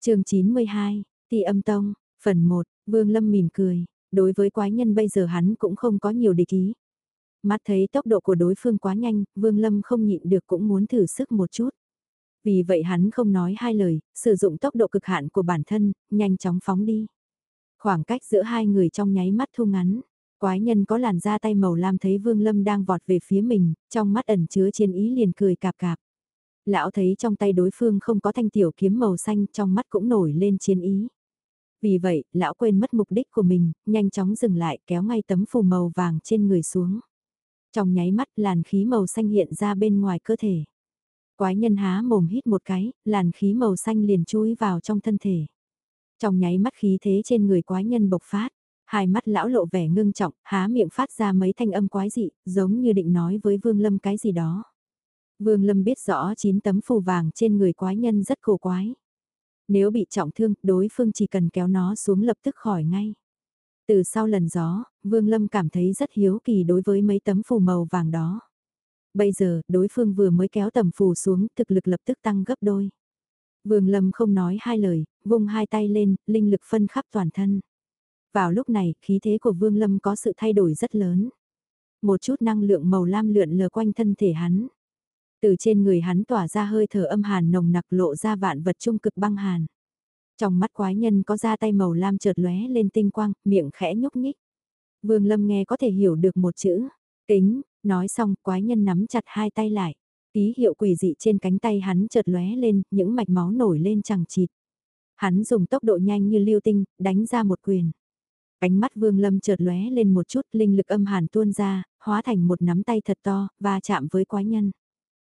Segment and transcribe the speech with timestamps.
[0.00, 1.92] chương 92, Ti âm tông,
[2.22, 5.98] phần 1, Vương Lâm mỉm cười, đối với quái nhân bây giờ hắn cũng không
[5.98, 6.74] có nhiều địch ý.
[7.42, 10.68] Mắt thấy tốc độ của đối phương quá nhanh, Vương Lâm không nhịn được cũng
[10.68, 11.68] muốn thử sức một chút.
[12.44, 15.62] Vì vậy hắn không nói hai lời, sử dụng tốc độ cực hạn của bản
[15.66, 17.06] thân, nhanh chóng phóng đi.
[17.78, 20.00] Khoảng cách giữa hai người trong nháy mắt thu ngắn.
[20.38, 23.40] Quái nhân có làn da tay màu lam thấy Vương Lâm đang vọt về phía
[23.40, 25.98] mình, trong mắt ẩn chứa chiến ý liền cười cạp cạp.
[26.68, 29.86] Lão thấy trong tay đối phương không có thanh tiểu kiếm màu xanh, trong mắt
[29.88, 31.08] cũng nổi lên chiến ý.
[31.82, 35.22] Vì vậy, lão quên mất mục đích của mình, nhanh chóng dừng lại kéo ngay
[35.26, 37.00] tấm phù màu vàng trên người xuống.
[37.72, 40.64] Trong nháy mắt làn khí màu xanh hiện ra bên ngoài cơ thể.
[41.36, 45.00] Quái nhân há mồm hít một cái, làn khí màu xanh liền chui vào trong
[45.00, 45.46] thân thể.
[46.18, 48.48] Trong nháy mắt khí thế trên người quái nhân bộc phát,
[48.84, 52.10] hai mắt lão lộ vẻ ngưng trọng, há miệng phát ra mấy thanh âm quái
[52.10, 54.64] dị, giống như định nói với Vương Lâm cái gì đó.
[55.38, 58.94] Vương Lâm biết rõ chín tấm phù vàng trên người quái nhân rất cổ quái.
[59.68, 63.14] Nếu bị trọng thương, đối phương chỉ cần kéo nó xuống lập tức khỏi ngay.
[63.86, 67.42] Từ sau lần gió, Vương Lâm cảm thấy rất hiếu kỳ đối với mấy tấm
[67.46, 68.40] phù màu vàng đó.
[69.14, 72.44] Bây giờ, đối phương vừa mới kéo tầm phù xuống, thực lực lập tức tăng
[72.44, 72.90] gấp đôi.
[73.64, 77.30] Vương Lâm không nói hai lời, vung hai tay lên, linh lực phân khắp toàn
[77.30, 77.60] thân.
[78.32, 81.28] Vào lúc này, khí thế của Vương Lâm có sự thay đổi rất lớn.
[82.02, 84.68] Một chút năng lượng màu lam lượn lờ quanh thân thể hắn.
[85.40, 88.62] Từ trên người hắn tỏa ra hơi thở âm hàn nồng nặc lộ ra vạn
[88.62, 89.66] vật trung cực băng hàn.
[90.36, 93.70] Trong mắt quái nhân có da tay màu lam chợt lóe lên tinh quang, miệng
[93.72, 94.36] khẽ nhúc nhích.
[95.02, 96.88] Vương Lâm nghe có thể hiểu được một chữ,
[97.26, 99.94] kính, nói xong quái nhân nắm chặt hai tay lại.
[100.32, 103.78] Tí hiệu quỷ dị trên cánh tay hắn chợt lóe lên, những mạch máu nổi
[103.78, 104.50] lên chẳng chịt.
[105.16, 107.90] Hắn dùng tốc độ nhanh như lưu tinh, đánh ra một quyền.
[108.58, 111.82] Ánh mắt Vương Lâm chợt lóe lên một chút, linh lực âm hàn tuôn ra,
[112.00, 114.70] hóa thành một nắm tay thật to, và chạm với quái nhân.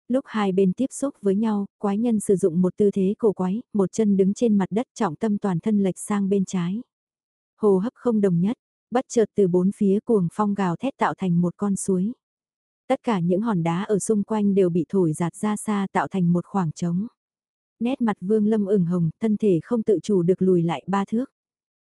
[0.08, 3.32] Lúc hai bên tiếp xúc với nhau, quái nhân sử dụng một tư thế cổ
[3.32, 6.82] quái, một chân đứng trên mặt đất trọng tâm toàn thân lệch sang bên trái.
[7.60, 8.56] Hồ hấp không đồng nhất,
[8.90, 12.12] bất chợt từ bốn phía cuồng phong gào thét tạo thành một con suối.
[12.88, 16.08] Tất cả những hòn đá ở xung quanh đều bị thổi giạt ra xa tạo
[16.08, 17.06] thành một khoảng trống.
[17.80, 21.04] Nét mặt vương lâm ửng hồng, thân thể không tự chủ được lùi lại ba
[21.04, 21.24] thước.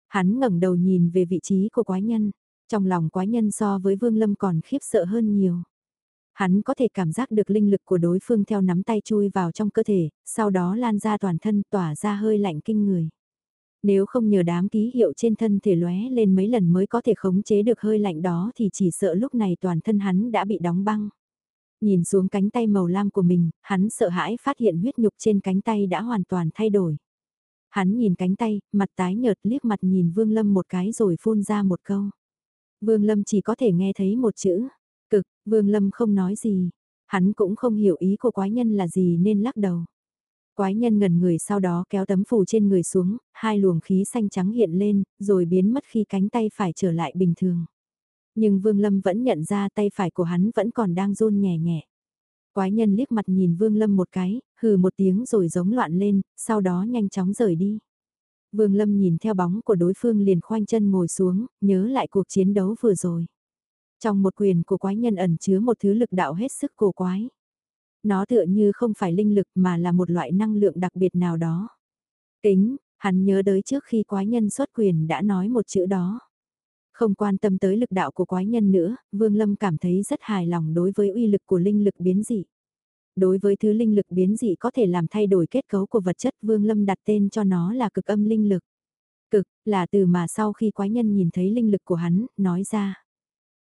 [0.08, 2.32] Hắn ngẩng đầu nhìn về vị trí của quái nhân.
[2.68, 5.62] Trong lòng quái nhân so với vương lâm còn khiếp sợ hơn nhiều.
[6.40, 9.30] Hắn có thể cảm giác được linh lực của đối phương theo nắm tay chui
[9.30, 12.86] vào trong cơ thể, sau đó lan ra toàn thân tỏa ra hơi lạnh kinh
[12.86, 13.10] người.
[13.84, 17.02] Nếu không nhờ đám ký hiệu trên thân thể lóe lên mấy lần mới có
[17.02, 20.32] thể khống chế được hơi lạnh đó thì chỉ sợ lúc này toàn thân hắn
[20.32, 21.10] đã bị đóng băng.
[21.82, 25.14] Nhìn xuống cánh tay màu lam của mình, hắn sợ hãi phát hiện huyết nhục
[25.18, 26.98] trên cánh tay đã hoàn toàn thay đổi.
[27.70, 31.16] Hắn nhìn cánh tay, mặt tái nhợt liếc mặt nhìn Vương Lâm một cái rồi
[31.22, 32.04] phun ra một câu.
[32.82, 34.68] Vương Lâm chỉ có thể nghe thấy một chữ,
[35.10, 36.70] cực, Vương Lâm không nói gì.
[37.08, 39.86] Hắn cũng không hiểu ý của quái nhân là gì nên lắc đầu.
[40.56, 44.04] Quái nhân ngẩn người sau đó kéo tấm phủ trên người xuống, hai luồng khí
[44.06, 47.66] xanh trắng hiện lên, rồi biến mất khi cánh tay phải trở lại bình thường.
[48.36, 51.58] Nhưng Vương Lâm vẫn nhận ra tay phải của hắn vẫn còn đang run nhẹ
[51.58, 51.86] nhẹ.
[52.54, 56.00] Quái nhân liếc mặt nhìn Vương Lâm một cái, hừ một tiếng rồi giống loạn
[56.00, 57.80] lên, sau đó nhanh chóng rời đi.
[58.52, 62.08] Vương Lâm nhìn theo bóng của đối phương liền khoanh chân ngồi xuống, nhớ lại
[62.08, 63.26] cuộc chiến đấu vừa rồi.
[64.00, 66.92] Trong một quyền của quái nhân ẩn chứa một thứ lực đạo hết sức cổ
[66.92, 67.30] quái.
[68.04, 71.16] Nó tựa như không phải linh lực mà là một loại năng lượng đặc biệt
[71.16, 71.70] nào đó.
[72.42, 76.20] Tính, hắn nhớ tới trước khi quái nhân xuất quyền đã nói một chữ đó.
[76.94, 80.20] Không quan tâm tới lực đạo của quái nhân nữa, Vương Lâm cảm thấy rất
[80.22, 82.46] hài lòng đối với uy lực của linh lực biến dị.
[83.16, 86.00] Đối với thứ linh lực biến dị có thể làm thay đổi kết cấu của
[86.00, 88.64] vật chất Vương Lâm đặt tên cho nó là cực âm linh lực.
[89.32, 92.64] Cực, là từ mà sau khi quái nhân nhìn thấy linh lực của hắn, nói
[92.72, 93.04] ra.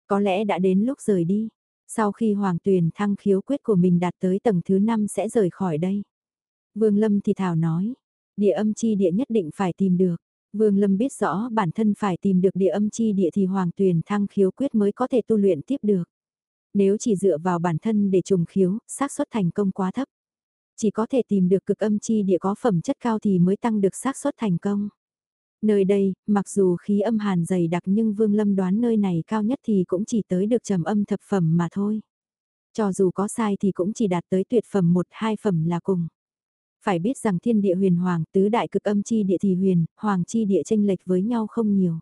[0.09, 1.49] Có lẽ đã đến lúc rời đi.
[1.87, 5.29] Sau khi Hoàng Tuyền thăng khiếu quyết của mình đạt tới tầng thứ 5 sẽ
[5.29, 6.03] rời khỏi đây.
[6.75, 7.93] Vương Lâm thì thảo nói,
[8.37, 10.15] địa âm chi địa nhất định phải tìm được.
[10.53, 13.71] Vương Lâm biết rõ bản thân phải tìm được địa âm chi địa thì Hoàng
[13.75, 16.03] Tuyền thăng khiếu quyết mới có thể tu luyện tiếp được.
[16.73, 20.07] Nếu chỉ dựa vào bản thân để trùng khiếu, xác suất thành công quá thấp.
[20.75, 23.57] Chỉ có thể tìm được cực âm chi địa có phẩm chất cao thì mới
[23.57, 24.89] tăng được xác suất thành công.
[25.61, 29.23] Nơi đây, mặc dù khí âm hàn dày đặc nhưng Vương Lâm đoán nơi này
[29.27, 32.01] cao nhất thì cũng chỉ tới được trầm âm thập phẩm mà thôi.
[32.73, 35.79] Cho dù có sai thì cũng chỉ đạt tới tuyệt phẩm một hai phẩm là
[35.79, 36.07] cùng.
[36.83, 39.85] Phải biết rằng thiên địa huyền hoàng tứ đại cực âm chi địa thì huyền,
[39.97, 41.99] hoàng chi địa tranh lệch với nhau không nhiều.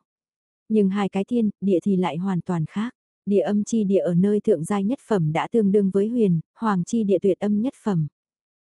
[0.69, 2.94] Nhưng hai cái thiên, địa thì lại hoàn toàn khác.
[3.25, 6.39] Địa âm chi địa ở nơi thượng giai nhất phẩm đã tương đương với huyền,
[6.56, 8.07] hoàng chi địa tuyệt âm nhất phẩm.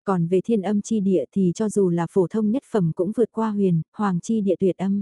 [0.07, 3.11] Còn về thiên âm chi địa thì cho dù là phổ thông nhất phẩm cũng
[3.15, 5.01] vượt qua huyền, hoàng chi địa tuyệt âm.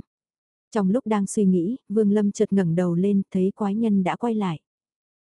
[0.71, 4.15] Trong lúc đang suy nghĩ, Vương Lâm chợt ngẩng đầu lên, thấy quái nhân đã
[4.15, 4.59] quay lại.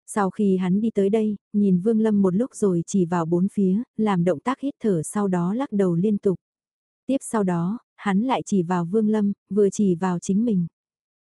[0.07, 3.48] Sau khi hắn đi tới đây, nhìn Vương Lâm một lúc rồi chỉ vào bốn
[3.48, 6.39] phía, làm động tác hít thở sau đó lắc đầu liên tục.
[7.06, 10.68] Tiếp sau đó, hắn lại chỉ vào Vương Lâm, vừa chỉ vào chính mình.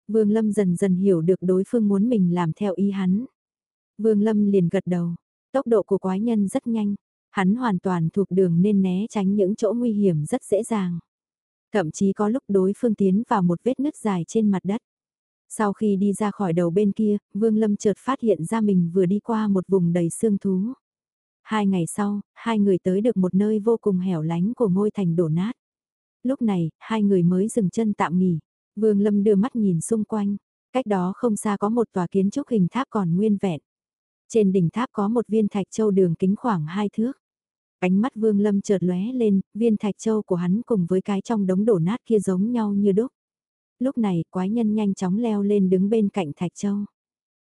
[0.09, 3.25] Vương Lâm dần dần hiểu được đối phương muốn mình làm theo ý hắn.
[3.99, 5.15] Vương Lâm liền gật đầu,
[5.53, 6.95] tốc độ của quái nhân rất nhanh,
[7.32, 10.99] hắn hoàn toàn thuộc đường nên né tránh những chỗ nguy hiểm rất dễ dàng.
[11.73, 14.81] Thậm chí có lúc đối phương tiến vào một vết nứt dài trên mặt đất.
[15.49, 18.90] Sau khi đi ra khỏi đầu bên kia, Vương Lâm chợt phát hiện ra mình
[18.94, 20.73] vừa đi qua một vùng đầy xương thú.
[21.43, 24.90] Hai ngày sau, hai người tới được một nơi vô cùng hẻo lánh của ngôi
[24.90, 25.52] thành đổ nát.
[26.23, 28.38] Lúc này, hai người mới dừng chân tạm nghỉ.
[28.76, 30.37] Vương Lâm đưa mắt nhìn xung quanh.
[30.73, 33.61] Cách đó không xa có một tòa kiến trúc hình tháp còn nguyên vẹn.
[34.32, 37.12] Trên đỉnh tháp có một viên thạch châu đường kính khoảng hai thước.
[37.79, 41.20] Ánh mắt Vương Lâm chợt lóe lên, viên thạch châu của hắn cùng với cái
[41.20, 43.12] trong đống đổ nát kia giống nhau như đúc.
[43.79, 46.79] Lúc này, quái nhân nhanh chóng leo lên đứng bên cạnh thạch châu.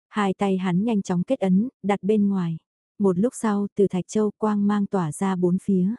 [0.10, 2.58] Hai tay hắn nhanh chóng kết ấn, đặt bên ngoài.
[3.00, 5.96] Một lúc sau, từ thạch châu quang mang tỏa ra bốn phía.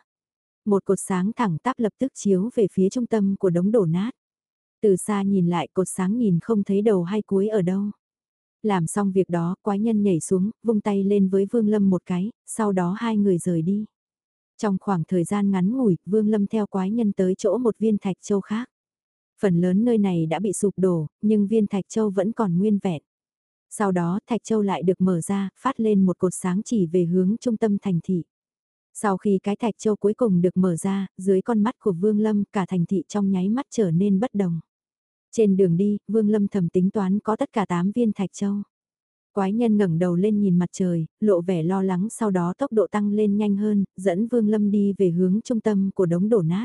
[0.64, 3.86] Một cột sáng thẳng tắp lập tức chiếu về phía trung tâm của đống đổ
[3.86, 4.10] nát.
[4.82, 7.90] Từ xa nhìn lại cột sáng nhìn không thấy đầu hay cuối ở đâu.
[8.66, 12.02] Làm xong việc đó, quái nhân nhảy xuống, vung tay lên với Vương Lâm một
[12.06, 13.86] cái, sau đó hai người rời đi.
[14.58, 17.98] Trong khoảng thời gian ngắn ngủi, Vương Lâm theo quái nhân tới chỗ một viên
[17.98, 18.68] thạch châu khác.
[19.40, 22.78] Phần lớn nơi này đã bị sụp đổ, nhưng viên thạch châu vẫn còn nguyên
[22.82, 23.02] vẹn.
[23.70, 27.04] Sau đó thạch châu lại được mở ra, phát lên một cột sáng chỉ về
[27.04, 28.24] hướng trung tâm thành thị.
[28.94, 32.20] Sau khi cái thạch châu cuối cùng được mở ra, dưới con mắt của Vương
[32.20, 34.60] Lâm cả thành thị trong nháy mắt trở nên bất đồng.
[35.36, 38.56] Trên đường đi, Vương Lâm thầm tính toán có tất cả 8 viên thạch châu.
[39.32, 42.72] Quái nhân ngẩng đầu lên nhìn mặt trời, lộ vẻ lo lắng sau đó tốc
[42.72, 46.28] độ tăng lên nhanh hơn, dẫn Vương Lâm đi về hướng trung tâm của đống
[46.28, 46.64] đổ nát.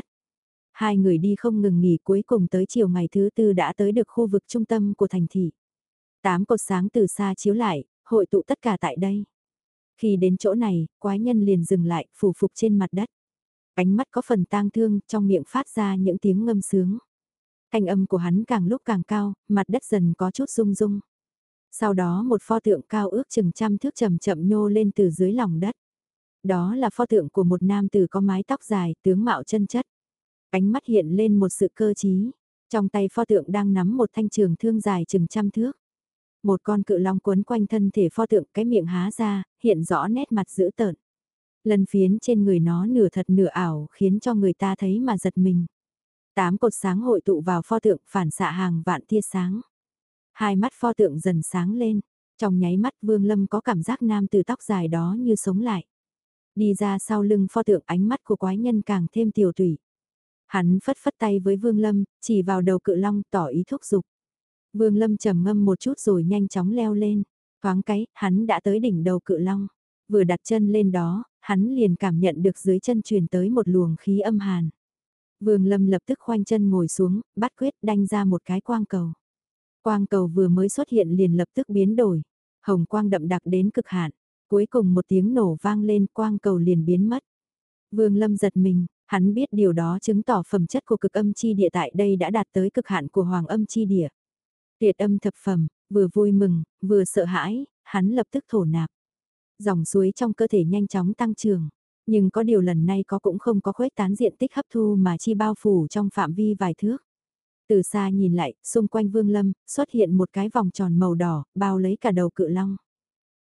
[0.72, 3.92] Hai người đi không ngừng nghỉ cuối cùng tới chiều ngày thứ tư đã tới
[3.92, 5.50] được khu vực trung tâm của thành thị.
[6.22, 9.24] Tám cột sáng từ xa chiếu lại, hội tụ tất cả tại đây.
[9.96, 13.08] Khi đến chỗ này, quái nhân liền dừng lại, phủ phục trên mặt đất.
[13.74, 16.98] Ánh mắt có phần tang thương, trong miệng phát ra những tiếng ngâm sướng.
[17.72, 21.00] Thanh âm của hắn càng lúc càng cao, mặt đất dần có chút rung rung.
[21.70, 25.10] Sau đó một pho tượng cao ước chừng trăm thước chậm chậm nhô lên từ
[25.10, 25.76] dưới lòng đất.
[26.42, 29.66] Đó là pho tượng của một nam tử có mái tóc dài, tướng mạo chân
[29.66, 29.86] chất.
[30.50, 32.30] Ánh mắt hiện lên một sự cơ trí.
[32.70, 35.72] Trong tay pho tượng đang nắm một thanh trường thương dài chừng trăm thước.
[36.42, 39.82] Một con cự long quấn quanh thân thể pho tượng cái miệng há ra, hiện
[39.82, 40.94] rõ nét mặt dữ tợn.
[41.64, 45.18] Lần phiến trên người nó nửa thật nửa ảo khiến cho người ta thấy mà
[45.18, 45.66] giật mình.
[46.34, 49.60] Tám cột sáng hội tụ vào pho tượng phản xạ hàng vạn tia sáng.
[50.32, 52.00] Hai mắt pho tượng dần sáng lên,
[52.38, 55.60] trong nháy mắt Vương Lâm có cảm giác nam từ tóc dài đó như sống
[55.60, 55.84] lại.
[56.54, 59.78] Đi ra sau lưng pho tượng ánh mắt của quái nhân càng thêm tiểu tủy.
[60.46, 63.84] Hắn phất phất tay với Vương Lâm, chỉ vào đầu cự long tỏ ý thúc
[63.84, 64.04] giục.
[64.72, 67.22] Vương Lâm trầm ngâm một chút rồi nhanh chóng leo lên.
[67.62, 69.66] Thoáng cái, hắn đã tới đỉnh đầu cự long.
[70.08, 73.68] Vừa đặt chân lên đó, hắn liền cảm nhận được dưới chân truyền tới một
[73.68, 74.70] luồng khí âm hàn.
[75.42, 78.84] Vương Lâm lập tức khoanh chân ngồi xuống, bắt quyết đanh ra một cái quang
[78.84, 79.12] cầu.
[79.82, 82.22] Quang cầu vừa mới xuất hiện liền lập tức biến đổi.
[82.66, 84.10] Hồng quang đậm đặc đến cực hạn.
[84.48, 87.24] Cuối cùng một tiếng nổ vang lên quang cầu liền biến mất.
[87.90, 91.32] Vương Lâm giật mình, hắn biết điều đó chứng tỏ phẩm chất của cực âm
[91.32, 94.08] chi địa tại đây đã đạt tới cực hạn của hoàng âm chi địa.
[94.78, 98.90] Tuyệt âm thập phẩm, vừa vui mừng, vừa sợ hãi, hắn lập tức thổ nạp.
[99.58, 101.68] Dòng suối trong cơ thể nhanh chóng tăng trưởng,
[102.06, 104.96] nhưng có điều lần này có cũng không có khuếch tán diện tích hấp thu
[104.96, 106.96] mà chi bao phủ trong phạm vi vài thước.
[107.68, 111.14] Từ xa nhìn lại, xung quanh Vương Lâm, xuất hiện một cái vòng tròn màu
[111.14, 112.76] đỏ, bao lấy cả đầu cự long.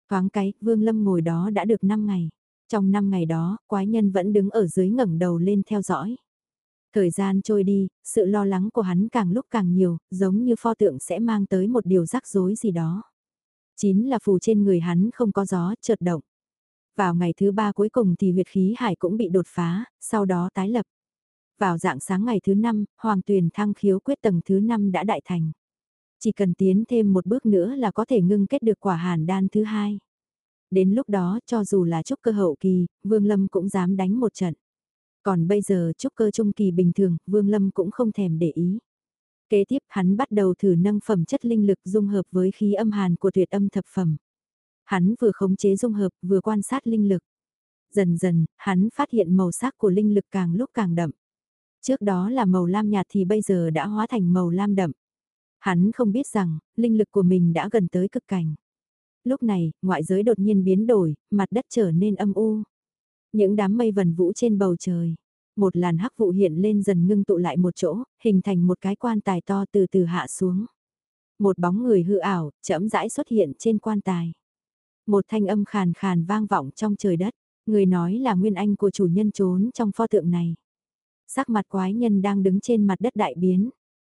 [0.09, 2.29] Thoáng cái, Vương Lâm ngồi đó đã được 5 ngày.
[2.67, 6.15] Trong 5 ngày đó, quái nhân vẫn đứng ở dưới ngẩng đầu lên theo dõi.
[6.93, 10.55] Thời gian trôi đi, sự lo lắng của hắn càng lúc càng nhiều, giống như
[10.59, 13.03] pho tượng sẽ mang tới một điều rắc rối gì đó.
[13.77, 16.21] Chính là phù trên người hắn không có gió, chợt động.
[16.95, 20.25] Vào ngày thứ ba cuối cùng thì huyệt khí hải cũng bị đột phá, sau
[20.25, 20.86] đó tái lập.
[21.60, 25.03] Vào dạng sáng ngày thứ năm, Hoàng Tuyền thăng khiếu quyết tầng thứ năm đã
[25.03, 25.51] đại thành.
[26.19, 29.25] Chỉ cần tiến thêm một bước nữa là có thể ngưng kết được quả hàn
[29.25, 30.00] đan thứ hai.
[30.71, 34.19] Đến lúc đó cho dù là trúc cơ hậu kỳ, Vương Lâm cũng dám đánh
[34.19, 34.53] một trận.
[35.24, 38.51] Còn bây giờ trúc cơ trung kỳ bình thường, Vương Lâm cũng không thèm để
[38.55, 38.79] ý.
[39.50, 42.74] Kế tiếp hắn bắt đầu thử nâng phẩm chất linh lực dung hợp với khí
[42.74, 44.17] âm hàn của tuyệt âm thập phẩm.
[44.91, 47.24] Hắn vừa khống chế dung hợp vừa quan sát linh lực.
[47.93, 51.12] Dần dần, hắn phát hiện màu sắc của linh lực càng lúc càng đậm.
[51.81, 54.91] Trước đó là màu lam nhạt thì bây giờ đã hóa thành màu lam đậm.
[55.60, 58.55] Hắn không biết rằng, linh lực của mình đã gần tới cực cảnh.
[59.24, 62.63] Lúc này, ngoại giới đột nhiên biến đổi, mặt đất trở nên âm u.
[63.33, 65.15] Những đám mây vần vũ trên bầu trời.
[65.55, 68.81] Một làn hắc vụ hiện lên dần ngưng tụ lại một chỗ, hình thành một
[68.81, 70.65] cái quan tài to từ từ hạ xuống.
[71.39, 74.33] Một bóng người hư ảo, chậm rãi xuất hiện trên quan tài.
[75.08, 77.34] Một thanh âm khàn khàn vang vọng trong trời đất.
[77.65, 80.55] Người nói là nguyên anh của chủ nhân trốn trong pho tượng này.
[81.27, 83.70] Sắc mặt quái nhân đang đứng trên mặt đất đại biến,